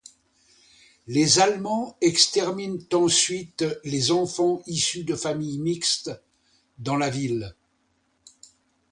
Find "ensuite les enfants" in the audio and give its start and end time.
2.93-4.63